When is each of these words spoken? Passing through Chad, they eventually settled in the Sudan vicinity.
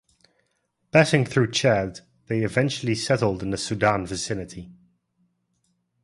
Passing 0.91 1.25
through 1.25 1.51
Chad, 1.51 1.99
they 2.25 2.39
eventually 2.41 2.95
settled 2.95 3.43
in 3.43 3.51
the 3.51 3.55
Sudan 3.57 4.07
vicinity. 4.07 4.71